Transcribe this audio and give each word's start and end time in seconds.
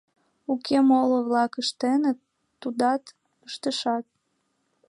Уке, 0.51 0.77
моло-влак 0.89 1.53
ыштеныт, 1.61 2.17
тудат 2.61 3.03
ыштышаш. 3.47 4.05